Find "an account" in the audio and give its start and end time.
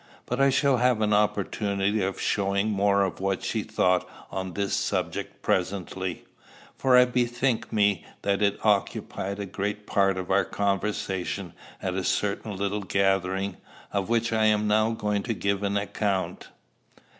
15.61-16.47